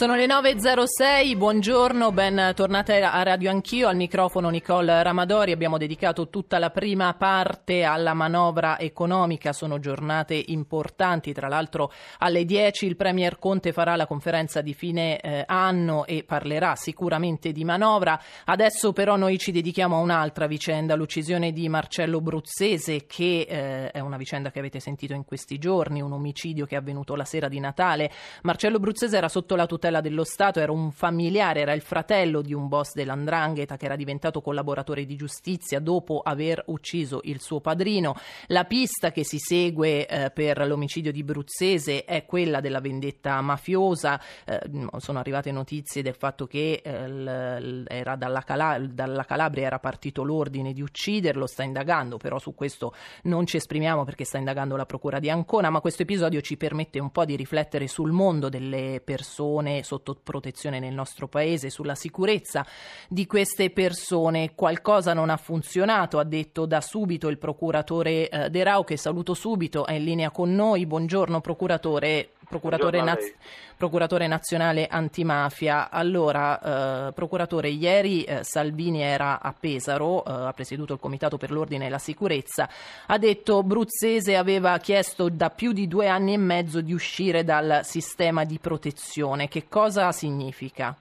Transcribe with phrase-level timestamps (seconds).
[0.00, 6.30] Sono le 9.06, buongiorno, ben tornate a Radio Anch'io, al microfono Nicole Ramadori, abbiamo dedicato
[6.30, 12.96] tutta la prima parte alla manovra economica, sono giornate importanti, tra l'altro alle 10 il
[12.96, 18.94] Premier Conte farà la conferenza di fine eh, anno e parlerà sicuramente di manovra, adesso
[18.94, 24.16] però noi ci dedichiamo a un'altra vicenda, l'uccisione di Marcello Bruzzese che eh, è una
[24.16, 27.60] vicenda che avete sentito in questi giorni, un omicidio che è avvenuto la sera di
[27.60, 28.10] Natale,
[28.44, 32.40] Marcello Bruzzese era sotto la tutela tutela dello Stato, era un familiare, era il fratello
[32.40, 37.60] di un boss dell'Andrangheta che era diventato collaboratore di giustizia dopo aver ucciso il suo
[37.60, 38.14] padrino.
[38.46, 44.20] La pista che si segue eh, per l'omicidio di Bruzzese è quella della vendetta mafiosa.
[44.44, 44.60] Eh,
[44.98, 50.22] sono arrivate notizie del fatto che eh, l- era dalla, Cala- dalla Calabria era partito
[50.22, 52.94] l'ordine di ucciderlo, sta indagando, però su questo
[53.24, 57.00] non ci esprimiamo perché sta indagando la Procura di Ancona, ma questo episodio ci permette
[57.00, 62.66] un po' di riflettere sul mondo delle persone sotto protezione nel nostro paese, sulla sicurezza
[63.08, 64.54] di queste persone.
[64.54, 69.34] Qualcosa non ha funzionato, ha detto da subito il procuratore eh, De Rau, che saluto
[69.34, 70.86] subito, è in linea con noi.
[70.86, 72.30] Buongiorno procuratore.
[72.50, 73.32] Procuratore, naz-
[73.76, 75.88] procuratore, nazionale antimafia.
[75.88, 81.52] Allora, eh, procuratore, ieri eh, Salvini era a Pesaro, eh, ha presieduto il Comitato per
[81.52, 82.68] l'Ordine e la Sicurezza,
[83.06, 87.82] ha detto Bruzzese aveva chiesto da più di due anni e mezzo di uscire dal
[87.84, 89.46] sistema di protezione.
[89.46, 90.92] Che cosa significa?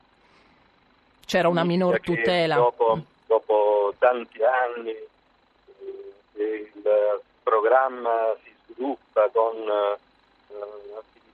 [1.25, 2.56] C'era una minor tutela?
[2.58, 10.08] Dopo, dopo tanti anni eh, il programma si sviluppa con eh,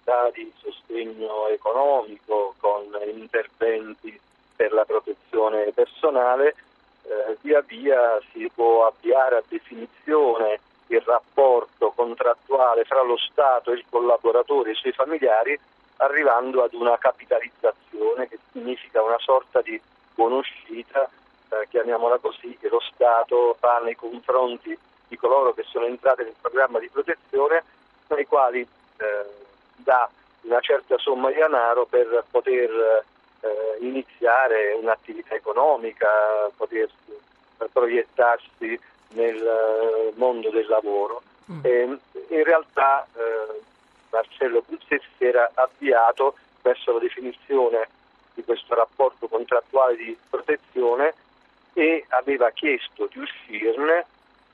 [0.05, 4.19] attività di sostegno economico, con interventi
[4.55, 6.55] per la protezione personale,
[7.03, 13.75] eh, via via si può avviare a definizione il rapporto contrattuale fra lo Stato e
[13.75, 15.59] il collaboratore e i suoi familiari,
[15.97, 19.79] arrivando ad una capitalizzazione che significa una sorta di
[20.13, 21.09] buonuscita,
[21.49, 24.77] eh, chiamiamola così, che lo Stato fa nei confronti
[25.07, 27.63] di coloro che sono entrati nel programma di protezione,
[28.07, 30.09] nei quali eh, dà
[30.41, 33.03] una certa somma di denaro per poter
[33.41, 36.07] eh, iniziare un'attività economica,
[36.55, 36.89] poter
[37.71, 41.21] proiettarsi nel eh, mondo del lavoro.
[41.51, 41.59] Mm.
[41.63, 41.97] E,
[42.29, 43.61] in realtà eh,
[44.09, 47.87] Marcello Buzzessi si era avviato verso la definizione
[48.33, 51.13] di questo rapporto contrattuale di protezione
[51.73, 54.05] e aveva chiesto di uscirne,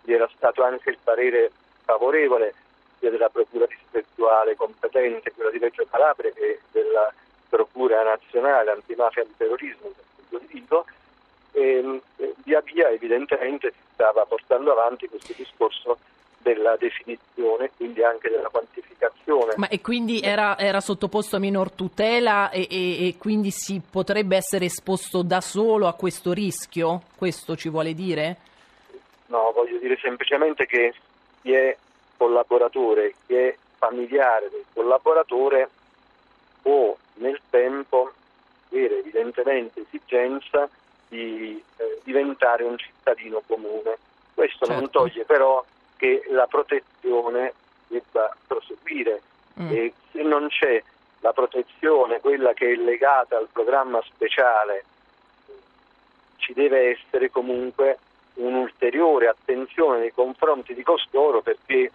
[0.03, 1.51] gli era stato anche il parere
[1.83, 2.53] favorevole
[3.01, 7.11] sia della Procura distrettuale competente, quella di Reggio Calabria, che della
[7.49, 9.91] Procura nazionale antimafia e antiterrorismo,
[10.47, 10.85] dico,
[11.51, 12.01] e
[12.43, 15.97] via via evidentemente si stava portando avanti questo discorso
[16.37, 19.53] della definizione, quindi anche della quantificazione.
[19.57, 24.37] Ma e quindi era, era sottoposto a minor tutela e, e, e, quindi si potrebbe
[24.37, 27.01] essere esposto da solo a questo rischio?
[27.17, 28.37] Questo ci vuole dire?
[29.27, 30.93] No, voglio dire semplicemente che
[31.41, 31.75] chi è
[32.21, 35.67] collaboratore che è familiare del collaboratore
[36.61, 38.11] può nel tempo
[38.69, 40.69] avere evidentemente esigenza
[41.07, 43.97] di eh, diventare un cittadino comune.
[44.35, 44.79] Questo certo.
[44.79, 45.65] non toglie però
[45.97, 47.53] che la protezione
[47.87, 49.21] debba proseguire
[49.59, 49.71] mm.
[49.71, 50.81] e se non c'è
[51.21, 54.85] la protezione, quella che è legata al programma speciale,
[56.37, 57.97] ci deve essere comunque
[58.35, 61.91] un'ulteriore attenzione nei confronti di costoro perché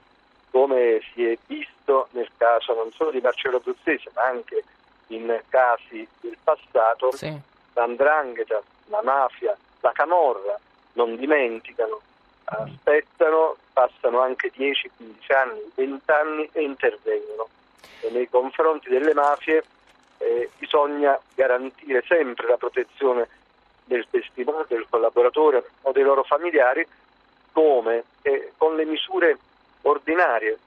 [0.50, 4.64] come si è visto nel caso non solo di Marcello Bruzzese ma anche
[5.08, 7.32] in casi del passato, sì.
[7.74, 10.58] l'andrangheta, la mafia, la camorra
[10.94, 12.00] non dimenticano,
[12.44, 17.48] aspettano, passano anche 10, 15 anni, 20 anni e intervengono.
[18.00, 19.62] E nei confronti delle mafie
[20.18, 23.28] eh, bisogna garantire sempre la protezione
[23.84, 26.86] del testimone, del collaboratore o dei loro familiari,
[27.52, 29.38] come eh, con le misure
[29.88, 30.58] ordinarie,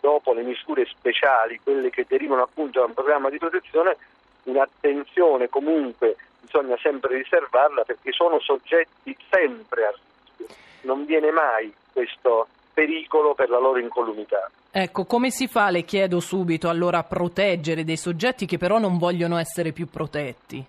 [0.00, 3.96] dopo le misure speciali, quelle che derivano appunto da un programma di protezione,
[4.44, 12.48] un'attenzione comunque bisogna sempre riservarla perché sono soggetti sempre a rischio, non viene mai questo
[12.72, 14.50] pericolo per la loro incolumità.
[14.72, 18.98] Ecco, come si fa, le chiedo subito, allora a proteggere dei soggetti che però non
[18.98, 20.64] vogliono essere più protetti?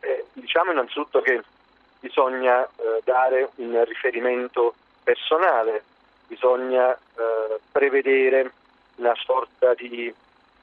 [0.00, 1.42] Eh, diciamo innanzitutto che
[1.98, 5.82] bisogna eh, dare un riferimento personale
[6.32, 8.52] bisogna eh, prevedere
[8.96, 10.12] una sorta di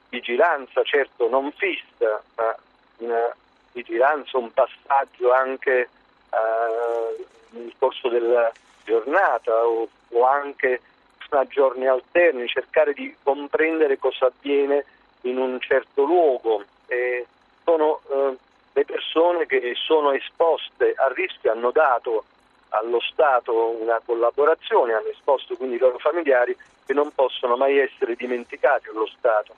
[0.09, 2.55] vigilanza, certo non fissa, ma
[2.97, 3.35] una
[3.73, 5.89] vigilanza, un passaggio anche
[6.31, 8.51] eh, nel corso del
[8.83, 10.81] giornata o, o anche
[11.29, 14.83] a giorni alterni, cercare di comprendere cosa avviene
[15.21, 16.63] in un certo luogo.
[16.87, 17.27] Eh,
[17.63, 18.35] sono eh,
[18.73, 22.23] le persone che sono esposte a rischio, hanno dato
[22.69, 26.55] allo Stato una collaborazione, hanno esposto quindi i loro familiari
[26.85, 29.55] che non possono mai essere dimenticati allo Stato.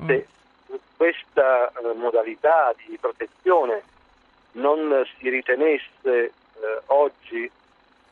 [0.00, 0.06] Mm.
[0.06, 0.26] Se
[0.96, 3.82] questa eh, modalità di protezione
[4.52, 6.32] non si ritenesse eh,
[6.86, 7.50] oggi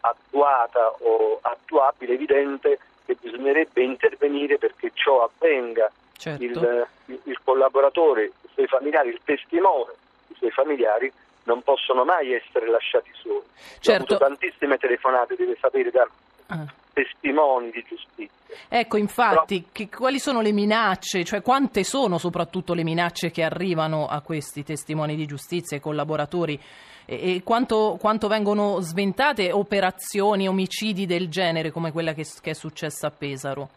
[0.00, 5.90] attuata o attuabile, è evidente che bisognerebbe intervenire perché ciò avvenga.
[6.16, 6.42] Certo.
[6.42, 9.92] Il, il, il collaboratore, i suoi familiari, il testimone,
[10.28, 11.12] i suoi familiari
[11.46, 13.44] non possono mai essere lasciati soli.
[13.80, 13.90] Certo.
[13.90, 16.08] Ho avuto tantissime telefonate, deve sapere, da
[16.48, 16.66] ah.
[16.92, 18.34] testimoni di giustizia.
[18.68, 19.72] Ecco, infatti, Però...
[19.72, 24.64] che, quali sono le minacce, cioè quante sono soprattutto le minacce che arrivano a questi
[24.64, 26.60] testimoni di giustizia, ai collaboratori?
[27.04, 32.54] E, e quanto, quanto, vengono sventate operazioni, omicidi del genere come quella che, che è
[32.54, 33.68] successa a Pesaro?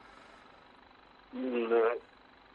[1.35, 1.71] Mm,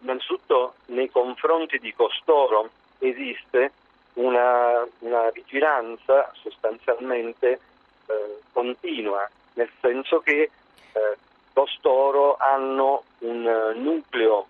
[0.00, 3.70] innanzitutto nei confronti di costoro esiste
[4.14, 7.60] una, una vigilanza sostanzialmente
[8.06, 10.50] eh, continua, nel senso che
[10.92, 11.16] eh,
[11.52, 14.46] costoro hanno un uh, nucleo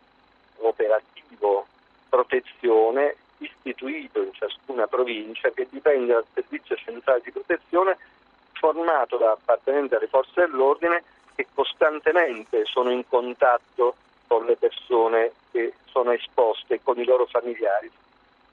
[0.58, 1.66] operativo
[2.08, 7.98] protezione istituito in ciascuna provincia che dipende dal servizio centrale di protezione
[8.52, 11.02] formato da appartenenti alle forze dell'ordine
[11.34, 13.96] che costantemente sono in contatto
[14.26, 17.90] con le persone che sono esposte con i loro familiari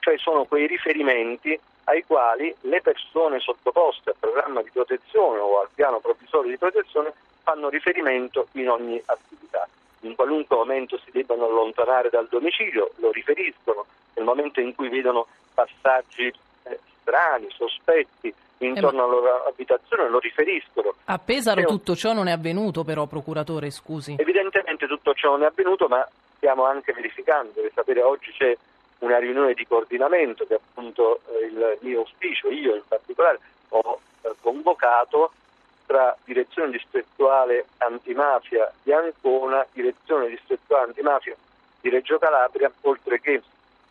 [0.02, 5.70] cioè sono quei riferimenti ai quali le persone sottoposte al programma di protezione o al
[5.74, 7.14] piano provvisorio di protezione
[7.44, 9.68] fanno riferimento in ogni attività.
[10.02, 15.28] In qualunque momento si debbano allontanare dal domicilio, lo riferiscono, nel momento in cui vedono
[15.54, 16.34] passaggi
[16.64, 20.96] eh, strani, sospetti intorno eh, alla loro abitazione, lo riferiscono.
[21.06, 24.16] A Pesaro tutto ciò non è avvenuto però, procuratore, scusi.
[24.18, 26.08] Evidentemente tutto ciò non è avvenuto, ma
[26.38, 28.58] stiamo anche verificando, deve sapere oggi c'è
[29.02, 33.40] una riunione di coordinamento che appunto eh, il mio ufficio, io in particolare,
[33.70, 35.32] ho eh, convocato
[35.86, 41.36] tra direzione distrettuale antimafia di Ancona, direzione distrettuale antimafia
[41.82, 43.42] di Reggio Calabria, oltre che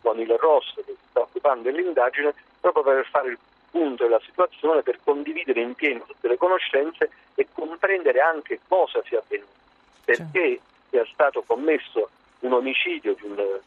[0.01, 3.37] con il Rosso che si sta occupando dell'indagine, proprio per fare il
[3.69, 9.19] punto della situazione, per condividere in pieno tutte le conoscenze e comprendere anche cosa sia
[9.19, 9.51] avvenuto,
[10.05, 10.59] perché
[10.89, 12.09] sia stato commesso
[12.39, 13.59] un omicidio di un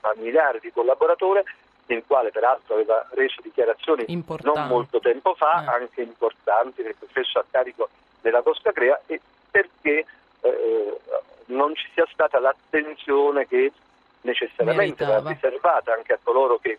[0.00, 1.44] familiare di collaboratore
[1.86, 4.04] nel quale peraltro aveva reso dichiarazioni
[4.42, 5.66] non molto tempo fa, eh.
[5.66, 7.88] anche importanti nel processo a carico
[8.20, 9.20] della Costa Crea e
[9.50, 10.06] perché
[10.40, 11.00] eh,
[11.46, 13.72] non ci sia stata l'attenzione che
[14.22, 16.78] necessariamente va riservata anche a coloro che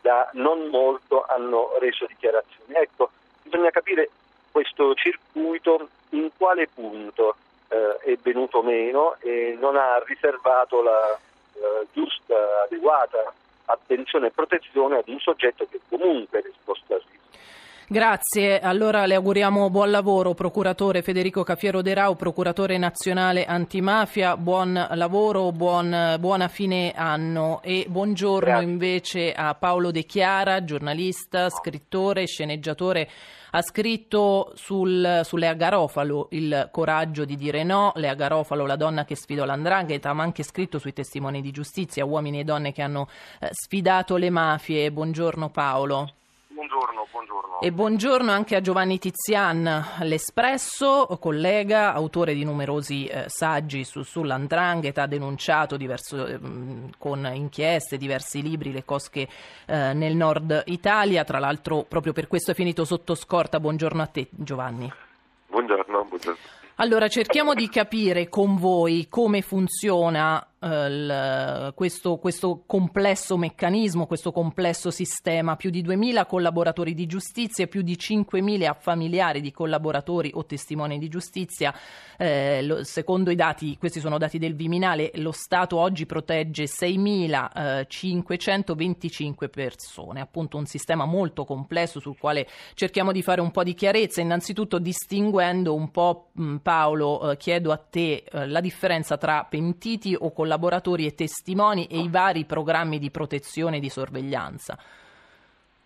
[0.00, 2.74] da non molto hanno reso dichiarazioni.
[2.74, 3.10] Ecco,
[3.42, 4.10] bisogna capire
[4.50, 7.36] questo circuito in quale punto
[7.68, 11.18] eh, è venuto meno e non ha riservato la
[11.62, 13.32] eh, giusta, adeguata
[13.66, 17.20] attenzione e protezione ad un soggetto che comunque è esposto a rischio.
[17.88, 24.86] Grazie, allora le auguriamo buon lavoro, procuratore Federico Cafiero De Rau, procuratore nazionale antimafia, buon
[24.92, 28.68] lavoro, buon, buona fine anno e buongiorno Grazie.
[28.68, 33.10] invece a Paolo De Chiara, giornalista, scrittore, sceneggiatore
[33.54, 39.04] ha scritto sul, su Lea Garofalo il coraggio di dire no, Lea Garofalo la donna
[39.04, 43.08] che sfidò l'andrangheta, ma anche scritto sui testimoni di giustizia, uomini e donne che hanno
[43.40, 44.90] eh, sfidato le mafie.
[44.90, 46.14] Buongiorno Paolo.
[46.54, 47.60] Buongiorno, buongiorno.
[47.60, 55.04] E buongiorno anche a Giovanni Tizian, l'Espresso, collega, autore di numerosi eh, saggi su, sull'andrangheta,
[55.04, 56.38] ha denunciato diverso, eh,
[56.98, 59.26] con inchieste, diversi libri, le cosche
[59.66, 61.24] eh, nel nord Italia.
[61.24, 63.58] Tra l'altro proprio per questo è finito sotto scorta.
[63.58, 64.92] Buongiorno a te Giovanni.
[65.46, 66.38] Buongiorno, buongiorno.
[66.76, 74.92] Allora cerchiamo di capire con voi come funziona eh, questo, questo, complesso meccanismo, questo complesso
[74.92, 81.00] sistema, più di 2.000 collaboratori di giustizia, più di 5.000 familiari di collaboratori o testimoni
[81.00, 81.74] di giustizia.
[82.16, 89.50] Eh, lo, secondo i dati, questi sono dati del Viminale, lo Stato oggi protegge 6.525
[89.50, 94.20] persone, appunto un sistema molto complesso sul quale cerchiamo di fare un po' di chiarezza,
[94.20, 96.28] innanzitutto distinguendo un po',
[96.62, 101.86] Paolo, eh, chiedo a te eh, la differenza tra pentiti o collaboratori collaboratori e testimoni
[101.86, 104.76] e i vari programmi di protezione e di sorveglianza?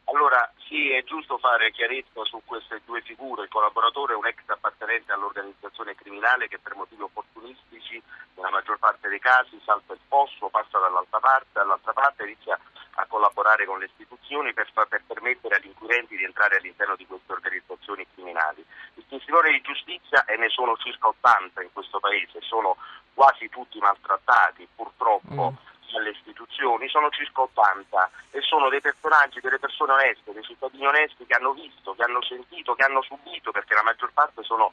[0.06, 3.44] Allora, Sì, è giusto fare chiarezza su queste due figure.
[3.44, 8.02] Il collaboratore è un ex appartenente all'organizzazione criminale che per motivi opportunistici,
[8.34, 12.58] nella maggior parte dei casi, salta il posto, passa dall'altra parte, dall'altra parte inizia
[12.98, 17.32] a collaborare con le istituzioni per, per permettere agli inquirenti di entrare all'interno di queste
[17.32, 18.66] organizzazioni criminali.
[18.94, 22.76] I testimoni di giustizia, e ne sono circa 80 in questo Paese, sono
[23.16, 25.52] quasi tutti maltrattati, purtroppo.
[25.52, 30.86] Mm alle istituzioni sono circa 80 e sono dei personaggi, delle persone oneste, dei cittadini
[30.86, 34.72] onesti che hanno visto, che hanno sentito, che hanno subito, perché la maggior parte sono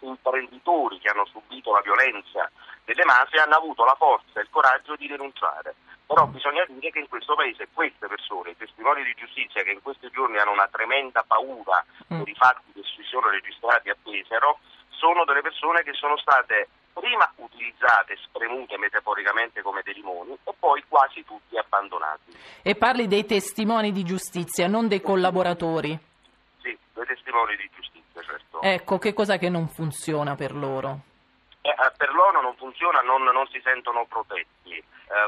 [0.00, 2.50] imprenditori che hanno subito la violenza
[2.84, 5.74] delle mafie, hanno avuto la forza e il coraggio di denunciare.
[6.06, 9.82] Però bisogna dire che in questo paese queste persone, i testimoni di giustizia che in
[9.82, 14.58] questi giorni hanno una tremenda paura per i fatti che si sono registrati a Pesaro,
[14.88, 20.82] sono delle persone che sono state prima utilizzate, spremute metaforicamente come dei limoni e poi
[20.88, 22.36] quasi tutti abbandonati.
[22.62, 25.96] E parli dei testimoni di giustizia, non dei collaboratori?
[26.60, 28.60] Sì, dei testimoni di giustizia, certo.
[28.60, 31.00] Ecco, che cosa che non funziona per loro?
[31.60, 34.82] Eh, eh per loro non funziona, non, non si sentono protetti,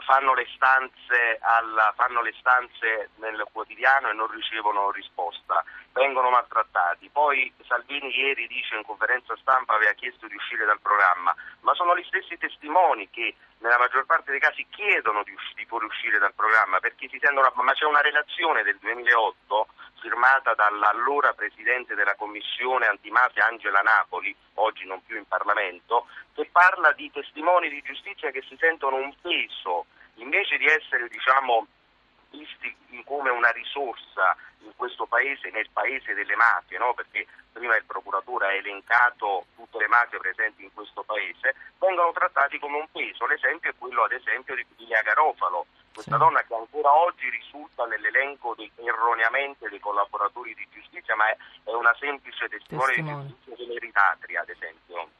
[0.05, 7.09] fanno, le stanze alla, fanno le stanze nel quotidiano e non ricevono risposta vengono maltrattati.
[7.11, 11.97] Poi Salvini ieri dice in conferenza stampa aveva chiesto di uscire dal programma, ma sono
[11.97, 16.35] gli stessi testimoni che nella maggior parte dei casi chiedono di, usci- di fuoriuscire dal
[16.35, 19.67] programma perché si sentono, ma c'è una relazione del 2008
[20.01, 26.93] firmata dall'allora presidente della commissione antimafia Angela Napoli, oggi non più in Parlamento, che parla
[26.93, 29.70] di testimoni di giustizia che si sentono un peso
[30.15, 31.67] invece di essere diciamo
[32.31, 36.95] visti come una risorsa in questo paese, nel paese delle mafie, no?
[36.95, 42.59] perché prima il procuratore ha elencato tutte le mafie presenti in questo paese, vengono trattati
[42.59, 43.27] come un peso.
[43.27, 46.19] L'esempio è quello ad esempio di Pilia Garofalo, questa sì.
[46.19, 51.73] donna che ancora oggi risulta nell'elenco dei, erroneamente dei collaboratori di giustizia, ma è, è
[51.73, 53.25] una semplice testimone, testimone.
[53.25, 55.11] di giustizia dell'eritatri ad esempio.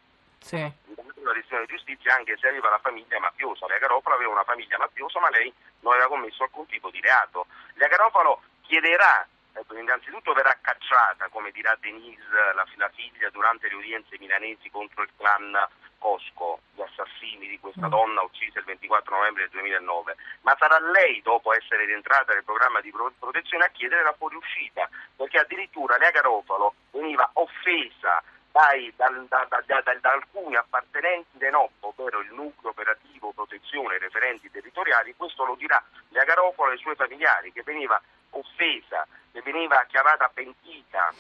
[0.41, 0.57] Sì.
[0.57, 3.67] Una decisione di giustizia anche se aveva la famiglia mafiosa.
[3.67, 7.47] Lea Garofalo aveva una famiglia mafiosa, ma lei non aveva commesso alcun tipo di reato.
[7.75, 12.23] Lea Garofalo chiederà, ecco, innanzitutto verrà cacciata, come dirà Denise,
[12.55, 15.57] la, la, figlia, durante le udienze milanesi contro il clan
[15.99, 17.91] Cosco, gli assassini di questa mm.
[17.91, 22.81] donna uccisa il 24 novembre del 2009, ma sarà lei, dopo essere rientrata nel programma
[22.81, 29.47] di protezione, a chiedere la fuoriuscita, perché addirittura Lea Garofalo veniva offesa dai, dal, da,
[29.49, 35.45] da, da, da, alcuni appartenenti dei NOP, ovvero il nucleo operativo protezione referenti territoriali, questo
[35.45, 41.13] lo dirà Lea Garofalo e i suoi familiari, che veniva offesa, che veniva chiamata pentita.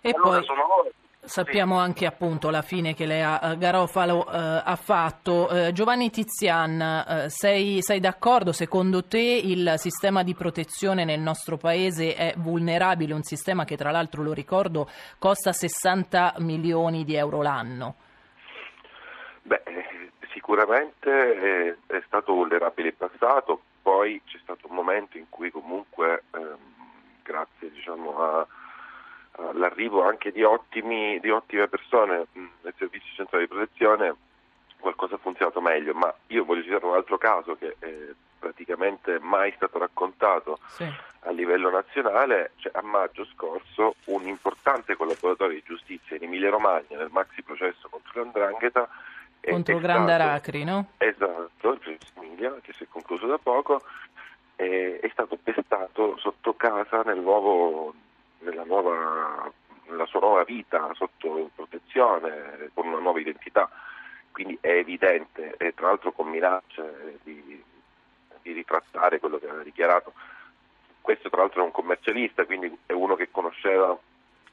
[0.00, 0.44] E allora poi...
[0.44, 0.90] sono loro
[1.24, 5.48] Sappiamo anche appunto la fine che lei ha, Garofalo eh, ha fatto.
[5.48, 8.50] Eh, Giovanni Tizian, eh, sei, sei, d'accordo?
[8.50, 13.14] Secondo te il sistema di protezione nel nostro paese è vulnerabile?
[13.14, 17.94] Un sistema che tra l'altro, lo ricordo, costa 60 milioni di euro l'anno.
[19.42, 19.62] Beh,
[20.32, 26.24] sicuramente è, è stato vulnerabile in passato, poi c'è stato un momento in cui comunque,
[26.34, 26.56] ehm,
[27.22, 28.46] grazie diciamo, a
[29.32, 34.14] all'arrivo anche di, ottimi, di ottime persone nel servizio centrale di protezione
[34.78, 37.94] qualcosa ha funzionato meglio, ma io voglio citare un altro caso che è
[38.38, 40.84] praticamente mai stato raccontato sì.
[41.20, 46.98] a livello nazionale, cioè a maggio scorso un importante collaboratore di giustizia in Emilia Romagna
[46.98, 48.88] nel maxi processo contro l'Andrangheta
[49.40, 50.90] contro Grande Aracri, no?
[50.98, 53.82] Esatto, il Emilia, che si è concluso da poco,
[54.56, 57.94] è, è stato pestato sotto casa nel nuovo
[58.42, 59.50] nella, nuova,
[59.86, 63.68] nella sua nuova vita sotto protezione, con una nuova identità,
[64.30, 67.62] quindi è evidente, e tra l'altro con minacce di,
[68.42, 70.12] di ritrattare quello che aveva dichiarato.
[71.00, 73.98] Questo tra l'altro è un commercialista, quindi è uno che conosceva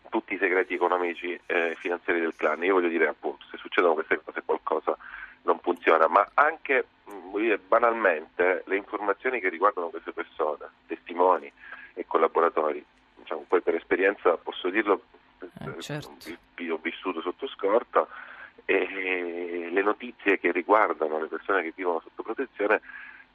[0.09, 2.63] tutti i segreti economici e eh, finanziari del clan.
[2.63, 4.97] Io voglio dire appunto, se succedono queste cose qualcosa
[5.43, 6.87] non funziona, ma anche
[7.33, 11.51] dire, banalmente le informazioni che riguardano queste persone, testimoni
[11.93, 12.83] e collaboratori,
[13.29, 15.03] diciamo, poi per esperienza posso dirlo,
[15.39, 16.09] eh, certo.
[16.09, 18.07] ho vissuto sotto scorta
[18.65, 22.81] e le notizie che riguardano le persone che vivono sotto protezione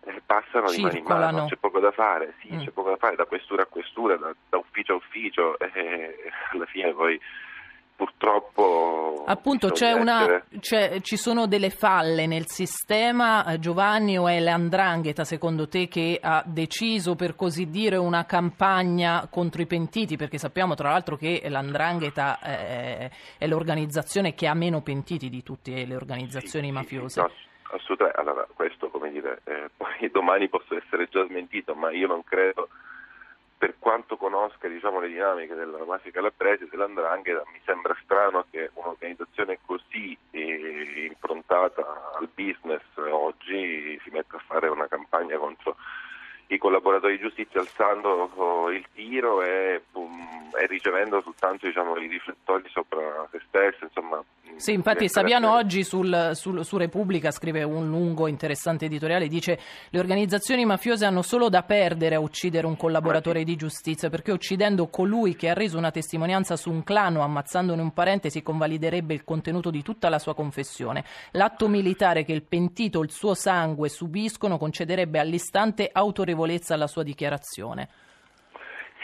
[0.02, 2.60] eh, passano di mano in mano, c'è poco da fare, sì, mm.
[2.60, 6.66] c'è poco da fare da questura a questura, da, da ufficio a ufficio e alla
[6.66, 7.20] fine poi
[7.96, 13.44] purtroppo appunto c'è una, c'è, ci sono delle falle nel sistema.
[13.46, 19.26] Eh, Giovanni o è l'Andrangheta secondo te che ha deciso per così dire una campagna
[19.30, 20.16] contro i pentiti?
[20.16, 25.84] Perché sappiamo tra l'altro che l'Andrangheta è, è l'organizzazione che ha meno pentiti di tutte
[25.84, 27.20] le organizzazioni sì, mafiose.
[27.20, 27.30] No,
[27.72, 28.20] assolutamente.
[28.20, 32.68] Allora questo come dire eh, poi domani posso essere già smentito ma io non credo
[33.56, 39.58] per quanto conosca diciamo, le dinamiche della mafia calabrese dell'andrangheta, mi sembra strano che un'organizzazione
[39.64, 45.76] così eh, improntata al business oggi si metta a fare una campagna contro
[46.48, 49.82] i collaboratori di giustizia alzando il tiro e,
[50.60, 54.22] e ricevendo soltanto diciamo, i riflettori sopra se stesso, insomma
[54.56, 59.58] sì, infatti Saviano oggi sul, sul, su Repubblica scrive un lungo interessante editoriale, dice
[59.90, 64.86] le organizzazioni mafiose hanno solo da perdere a uccidere un collaboratore di giustizia perché uccidendo
[64.86, 69.12] colui che ha reso una testimonianza su un clan o ammazzandone un parente si convaliderebbe
[69.12, 71.04] il contenuto di tutta la sua confessione.
[71.32, 77.02] L'atto militare che il pentito o il suo sangue subiscono concederebbe all'istante autorevolezza alla sua
[77.02, 77.88] dichiarazione.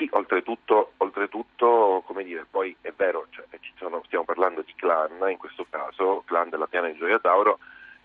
[0.00, 3.44] Sì, oltretutto, oltretutto, come dire, poi è vero, cioè,
[3.76, 7.58] sono, stiamo parlando di clan, in questo caso clan della piana di Gioia Tauro,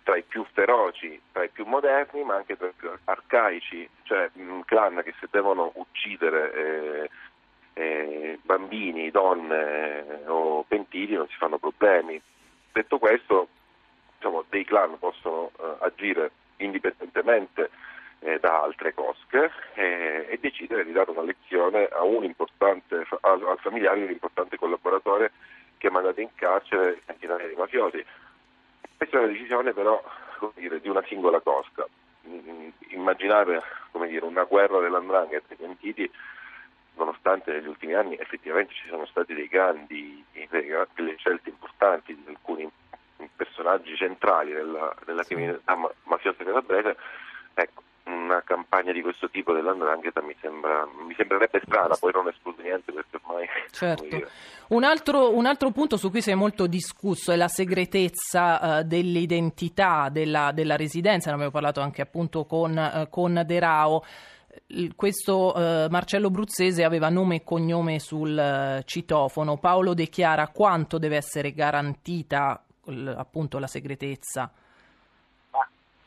[0.04, 4.30] tra i più feroci, tra i più moderni, ma anche tra i più arcaici, cioè
[4.66, 7.10] clan che se devono uccidere eh,
[7.76, 12.22] eh, bambini, donne eh, o pentiti non si fanno problemi.
[12.74, 13.48] Detto questo,
[14.18, 17.70] diciamo, dei clan possono eh, agire indipendentemente
[18.40, 23.98] da altre cosche eh, e decidere di dare una lezione a un importante, al, familiare
[23.98, 25.32] di un importante collaboratore
[25.78, 28.04] che è mandato in carcere centinaia di mafiosi.
[28.98, 30.02] Questa è una decisione però
[30.56, 31.86] dire, di una singola cosca.
[32.28, 33.62] Mm, immaginare
[34.08, 36.12] dire, una guerra dell'andrangheta e pentiti
[36.96, 42.70] nonostante negli ultimi anni effettivamente ci sono stati dei grandi, delle scelte importanti di alcuni
[43.36, 46.96] personaggi centrali della, della criminalità mafiosa calabrese,
[47.54, 52.62] ecco, una campagna di questo tipo dell'andrangheta mi, sembra, mi sembrerebbe strana, poi non esclude
[52.62, 53.48] niente perché ormai...
[53.72, 54.30] Certo.
[54.68, 58.84] Un altro, un altro, punto su cui si è molto discusso è la segretezza uh,
[58.84, 64.04] dell'identità della, della, residenza, ne abbiamo parlato anche appunto con, uh, con De Rao
[64.96, 69.58] questo uh, Marcello Bruzzese aveva nome e cognome sul uh, citofono.
[69.58, 74.50] Paolo dichiara quanto deve essere garantita l- appunto la segretezza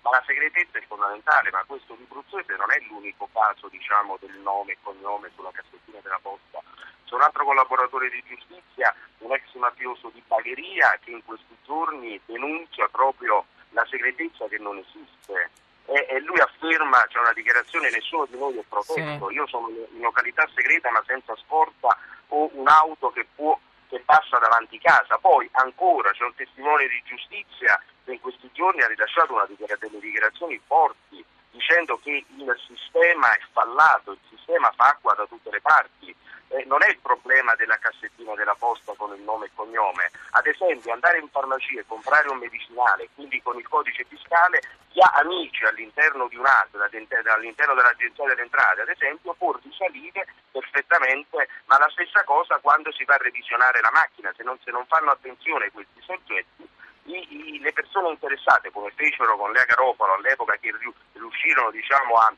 [0.02, 4.72] la segretezza è fondamentale, ma questo di Bruzzese non è l'unico caso diciamo, del nome
[4.72, 6.62] e cognome sulla cassettina della posta.
[7.04, 12.20] C'è un altro collaboratore di giustizia, un ex mafioso di Bagheria, che in questi giorni
[12.26, 15.50] denuncia proprio la segretezza che non esiste.
[15.86, 19.34] E, e lui afferma, c'è una dichiarazione, nessuno di noi è protetto, sì.
[19.34, 21.96] io sono in località segreta ma senza scorta
[22.28, 23.58] o un'auto che, può,
[23.88, 25.16] che passa davanti casa.
[25.16, 29.34] Poi ancora c'è un testimone di giustizia in questi giorni ha rilasciato
[29.78, 35.50] delle dichiarazioni forti dicendo che il sistema è fallato, il sistema fa acqua da tutte
[35.50, 36.14] le parti.
[36.50, 40.10] Eh, non è il problema della cassettina della posta con il nome e cognome.
[40.30, 45.00] Ad esempio andare in farmacia e comprare un medicinale, quindi con il codice fiscale, chi
[45.00, 46.80] ha amici all'interno di un'ASL,
[47.26, 53.04] all'interno dell'Agenzia delle Entrate, ad esempio, può risalire perfettamente, ma la stessa cosa quando si
[53.04, 56.66] va a revisionare la macchina, se non, se non fanno attenzione questi soggetti
[57.08, 60.72] i, i, le persone interessate, come fecero con Lea Garofalo all'epoca che
[61.12, 62.34] riuscirono diciamo, a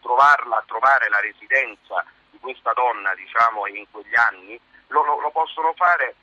[0.00, 5.30] trovarla, a trovare la residenza di questa donna diciamo, in quegli anni, lo, lo, lo
[5.30, 6.14] possono fare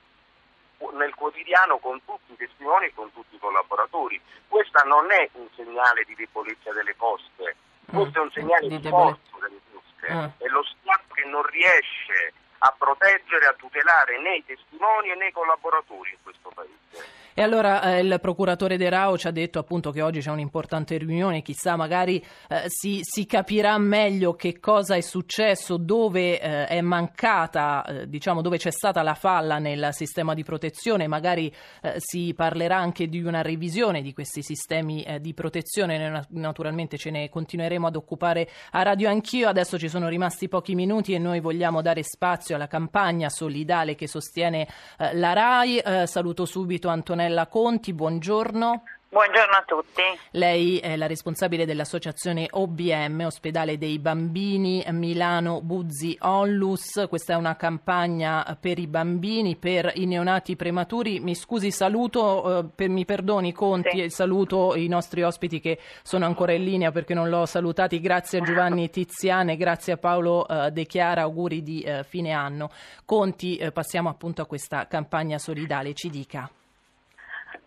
[0.94, 4.20] nel quotidiano con tutti i testimoni e con tutti i collaboratori.
[4.48, 8.90] Questa non è un segnale di debolezza delle poste, questo è un segnale di, di
[8.90, 10.14] forza delle poste.
[10.14, 10.26] Mm.
[10.38, 12.34] È lo Stato che non riesce
[12.66, 17.24] a proteggere, a tutelare né i testimoni né i collaboratori in questo Paese.
[17.36, 20.98] E allora eh, il procuratore De Rao ci ha detto appunto che oggi c'è un'importante
[20.98, 26.82] riunione, chissà magari eh, si, si, capirà meglio che cosa è successo, dove eh, è
[26.82, 32.36] mancata, eh, diciamo dove c'è stata la falla nel sistema di protezione, magari eh, si
[32.36, 37.88] parlerà anche di una revisione di questi sistemi eh, di protezione, naturalmente ce ne continueremo
[37.88, 42.04] ad occupare a Radio Anch'io, adesso ci sono rimasti pochi minuti e noi vogliamo dare
[42.04, 44.68] spazio alla campagna solidale che sostiene
[45.14, 48.84] la RAI, saluto subito Antonella Conti, buongiorno.
[49.14, 50.02] Buongiorno a tutti.
[50.32, 57.06] Lei è la responsabile dell'associazione OBM, Ospedale dei Bambini Milano Buzzi Onlus.
[57.08, 61.20] Questa è una campagna per i bambini, per i neonati prematuri.
[61.20, 64.10] Mi scusi, saluto, eh, per, mi perdoni Conti, sì.
[64.10, 68.02] saluto i nostri ospiti che sono ancora in linea perché non l'ho salutati.
[68.02, 72.72] Grazie a Giovanni Tiziane, grazie a Paolo eh, De Chiara, auguri di eh, fine anno.
[73.06, 76.50] Conti, eh, passiamo appunto a questa campagna solidale, ci dica.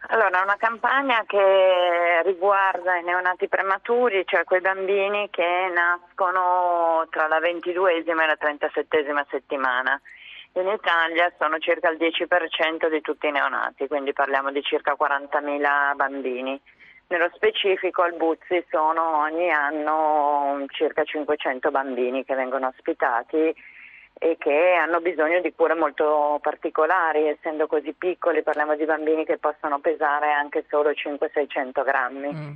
[0.09, 7.40] Allora, una campagna che riguarda i neonati prematuri, cioè quei bambini che nascono tra la
[7.40, 10.01] ventiduesima e la trentasettesima settimana.
[10.53, 15.97] In Italia sono circa il 10% di tutti i neonati, quindi parliamo di circa 40.000
[15.97, 16.61] bambini.
[17.09, 23.55] Nello specifico al Buzzi sono ogni anno circa 500 bambini che vengono ospitati
[24.18, 29.37] e che hanno bisogno di cure molto particolari, essendo così piccoli, parliamo di bambini che
[29.37, 32.33] possono pesare anche solo 500-600 grammi.
[32.33, 32.55] Mm.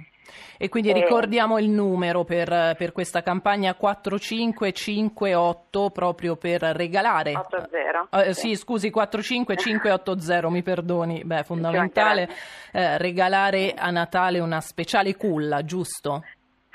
[0.57, 0.94] E quindi e...
[0.94, 7.37] ricordiamo il numero per, per, questa campagna 4558 proprio per regalare.
[7.37, 8.09] 80.
[8.11, 8.49] Eh, sì.
[8.49, 12.27] sì, scusi, 45580, mi perdoni, beh, fondamentale
[12.73, 16.23] eh, regalare a Natale una speciale culla, giusto?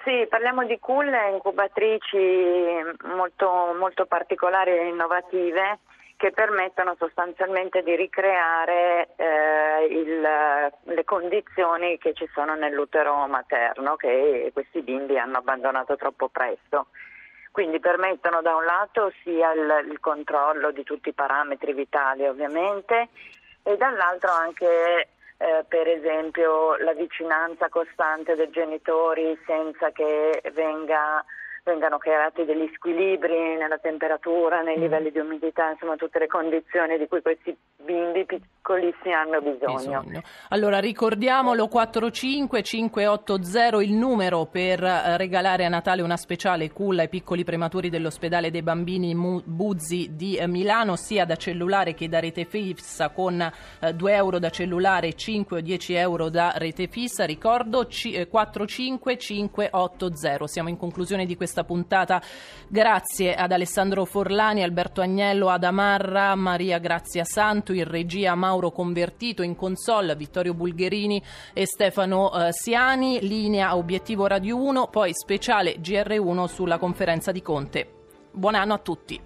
[0.05, 2.15] Sì, parliamo di culle incubatrici
[3.05, 5.79] molto, molto particolari e innovative
[6.15, 14.51] che permettono sostanzialmente di ricreare eh, il, le condizioni che ci sono nell'utero materno che
[14.53, 16.89] questi bimbi hanno abbandonato troppo presto.
[17.49, 23.09] Quindi permettono da un lato sia il, il controllo di tutti i parametri vitali ovviamente
[23.63, 31.23] e dall'altro anche eh, per esempio la vicinanza costante dei genitori senza che venga
[31.65, 34.81] vengano creati degli squilibri nella temperatura, nei mm.
[34.81, 38.25] livelli di umidità, insomma tutte le condizioni di cui questi bimbi
[38.65, 40.01] piccolissimi hanno bisogno.
[40.01, 40.23] bisogno.
[40.49, 47.43] Allora ricordiamolo 45580 il numero per eh, regalare a Natale una speciale culla ai piccoli
[47.43, 53.09] prematuri dell'ospedale dei bambini Buzzi di eh, Milano sia da cellulare che da rete fissa
[53.09, 53.47] con
[53.93, 57.25] 2 eh, euro da cellulare 5 o 10 euro da rete fissa.
[57.25, 60.47] Ricordo 45580.
[60.47, 62.19] Siamo in conclusione di questa puntata.
[62.67, 69.55] Grazie ad Alessandro Forlani, Alberto Agnello, Adamarra, Maria Grazia Santo, in regia Mauro Convertito, in
[69.55, 71.21] console Vittorio Bulgherini
[71.53, 77.89] e Stefano eh, Siani, linea Obiettivo Radio 1, poi speciale GR1 sulla conferenza di Conte.
[78.31, 79.19] Buon anno a tutti.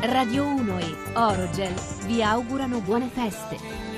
[0.00, 1.74] Radio 1 e Orogel
[2.06, 3.89] vi augurano buone feste.